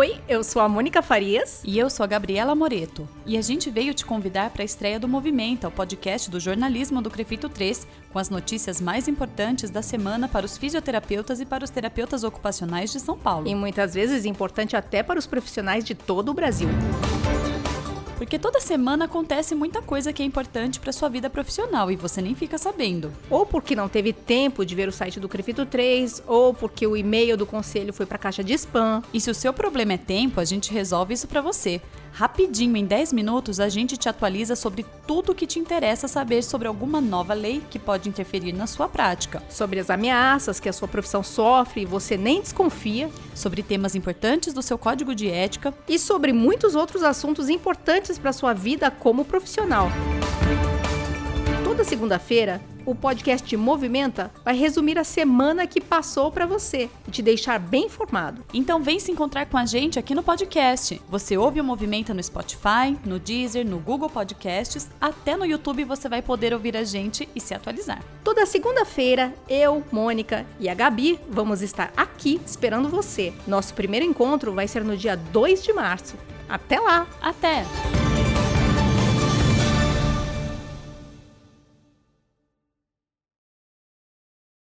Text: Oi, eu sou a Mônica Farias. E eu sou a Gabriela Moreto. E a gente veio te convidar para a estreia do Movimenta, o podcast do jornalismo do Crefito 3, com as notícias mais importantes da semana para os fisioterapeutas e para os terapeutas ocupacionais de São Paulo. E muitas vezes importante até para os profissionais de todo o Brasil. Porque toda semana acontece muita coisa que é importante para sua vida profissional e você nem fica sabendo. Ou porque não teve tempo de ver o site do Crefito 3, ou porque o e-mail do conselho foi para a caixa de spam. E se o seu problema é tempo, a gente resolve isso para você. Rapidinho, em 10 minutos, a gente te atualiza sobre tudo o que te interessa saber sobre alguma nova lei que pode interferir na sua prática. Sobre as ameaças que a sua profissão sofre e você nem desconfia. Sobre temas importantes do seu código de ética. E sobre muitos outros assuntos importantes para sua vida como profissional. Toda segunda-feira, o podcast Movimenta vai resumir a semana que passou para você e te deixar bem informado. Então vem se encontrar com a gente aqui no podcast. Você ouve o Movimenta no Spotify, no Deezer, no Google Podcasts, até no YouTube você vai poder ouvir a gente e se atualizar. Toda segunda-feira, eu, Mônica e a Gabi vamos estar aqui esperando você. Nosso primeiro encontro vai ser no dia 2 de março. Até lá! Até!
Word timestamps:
Oi, 0.00 0.18
eu 0.26 0.42
sou 0.42 0.62
a 0.62 0.66
Mônica 0.66 1.02
Farias. 1.02 1.60
E 1.62 1.78
eu 1.78 1.90
sou 1.90 2.04
a 2.04 2.06
Gabriela 2.06 2.54
Moreto. 2.54 3.06
E 3.26 3.36
a 3.36 3.42
gente 3.42 3.68
veio 3.68 3.92
te 3.92 4.02
convidar 4.02 4.48
para 4.48 4.62
a 4.62 4.64
estreia 4.64 4.98
do 4.98 5.06
Movimenta, 5.06 5.68
o 5.68 5.70
podcast 5.70 6.30
do 6.30 6.40
jornalismo 6.40 7.02
do 7.02 7.10
Crefito 7.10 7.50
3, 7.50 7.86
com 8.10 8.18
as 8.18 8.30
notícias 8.30 8.80
mais 8.80 9.08
importantes 9.08 9.68
da 9.68 9.82
semana 9.82 10.26
para 10.26 10.46
os 10.46 10.56
fisioterapeutas 10.56 11.38
e 11.38 11.44
para 11.44 11.64
os 11.64 11.68
terapeutas 11.68 12.24
ocupacionais 12.24 12.90
de 12.90 12.98
São 12.98 13.18
Paulo. 13.18 13.46
E 13.46 13.54
muitas 13.54 13.92
vezes 13.92 14.24
importante 14.24 14.74
até 14.74 15.02
para 15.02 15.18
os 15.18 15.26
profissionais 15.26 15.84
de 15.84 15.94
todo 15.94 16.30
o 16.30 16.34
Brasil. 16.34 16.70
Porque 18.20 18.38
toda 18.38 18.60
semana 18.60 19.06
acontece 19.06 19.54
muita 19.54 19.80
coisa 19.80 20.12
que 20.12 20.22
é 20.22 20.26
importante 20.26 20.78
para 20.78 20.92
sua 20.92 21.08
vida 21.08 21.30
profissional 21.30 21.90
e 21.90 21.96
você 21.96 22.20
nem 22.20 22.34
fica 22.34 22.58
sabendo. 22.58 23.10
Ou 23.30 23.46
porque 23.46 23.74
não 23.74 23.88
teve 23.88 24.12
tempo 24.12 24.62
de 24.62 24.74
ver 24.74 24.86
o 24.90 24.92
site 24.92 25.18
do 25.18 25.26
Crefito 25.26 25.64
3, 25.64 26.24
ou 26.26 26.52
porque 26.52 26.86
o 26.86 26.94
e-mail 26.94 27.34
do 27.34 27.46
conselho 27.46 27.94
foi 27.94 28.04
para 28.04 28.16
a 28.16 28.18
caixa 28.18 28.44
de 28.44 28.52
spam. 28.52 29.02
E 29.10 29.18
se 29.22 29.30
o 29.30 29.34
seu 29.34 29.54
problema 29.54 29.94
é 29.94 29.96
tempo, 29.96 30.38
a 30.38 30.44
gente 30.44 30.70
resolve 30.70 31.14
isso 31.14 31.26
para 31.26 31.40
você. 31.40 31.80
Rapidinho, 32.12 32.76
em 32.76 32.84
10 32.84 33.12
minutos, 33.12 33.60
a 33.60 33.68
gente 33.68 33.96
te 33.96 34.08
atualiza 34.08 34.54
sobre 34.56 34.84
tudo 35.06 35.32
o 35.32 35.34
que 35.34 35.46
te 35.46 35.58
interessa 35.58 36.08
saber 36.08 36.42
sobre 36.42 36.68
alguma 36.68 37.00
nova 37.00 37.34
lei 37.34 37.62
que 37.70 37.78
pode 37.78 38.08
interferir 38.08 38.52
na 38.52 38.66
sua 38.66 38.88
prática. 38.88 39.42
Sobre 39.48 39.80
as 39.80 39.90
ameaças 39.90 40.60
que 40.60 40.68
a 40.68 40.72
sua 40.72 40.88
profissão 40.88 41.22
sofre 41.22 41.82
e 41.82 41.86
você 41.86 42.16
nem 42.16 42.40
desconfia. 42.40 43.10
Sobre 43.34 43.62
temas 43.62 43.94
importantes 43.94 44.52
do 44.52 44.62
seu 44.62 44.76
código 44.76 45.14
de 45.14 45.28
ética. 45.28 45.72
E 45.88 45.98
sobre 45.98 46.32
muitos 46.32 46.74
outros 46.74 47.02
assuntos 47.02 47.48
importantes 47.48 48.18
para 48.18 48.32
sua 48.32 48.52
vida 48.52 48.90
como 48.90 49.24
profissional. 49.24 49.88
Toda 51.64 51.84
segunda-feira, 51.84 52.60
o 52.86 52.94
podcast 52.94 53.56
Movimenta 53.56 54.30
vai 54.44 54.56
resumir 54.56 54.98
a 54.98 55.04
semana 55.04 55.66
que 55.66 55.80
passou 55.80 56.30
para 56.30 56.46
você 56.46 56.90
e 57.06 57.10
te 57.10 57.22
deixar 57.22 57.58
bem 57.58 57.86
informado. 57.86 58.44
Então 58.52 58.82
vem 58.82 58.98
se 58.98 59.10
encontrar 59.10 59.46
com 59.46 59.56
a 59.56 59.66
gente 59.66 59.98
aqui 59.98 60.14
no 60.14 60.22
podcast. 60.22 61.00
Você 61.08 61.36
ouve 61.36 61.60
o 61.60 61.64
Movimenta 61.64 62.14
no 62.14 62.22
Spotify, 62.22 62.96
no 63.04 63.18
Deezer, 63.18 63.66
no 63.66 63.78
Google 63.78 64.10
Podcasts, 64.10 64.90
até 65.00 65.36
no 65.36 65.44
YouTube 65.44 65.84
você 65.84 66.08
vai 66.08 66.22
poder 66.22 66.52
ouvir 66.52 66.76
a 66.76 66.84
gente 66.84 67.28
e 67.34 67.40
se 67.40 67.54
atualizar. 67.54 68.02
Toda 68.22 68.46
segunda-feira, 68.46 69.34
eu, 69.48 69.84
Mônica 69.90 70.46
e 70.58 70.68
a 70.68 70.74
Gabi 70.74 71.18
vamos 71.28 71.62
estar 71.62 71.92
aqui 71.96 72.40
esperando 72.44 72.88
você. 72.88 73.32
Nosso 73.46 73.74
primeiro 73.74 74.06
encontro 74.06 74.52
vai 74.52 74.68
ser 74.68 74.84
no 74.84 74.96
dia 74.96 75.16
2 75.16 75.62
de 75.62 75.72
março. 75.72 76.16
Até 76.48 76.80
lá! 76.80 77.06
Até! 77.20 77.64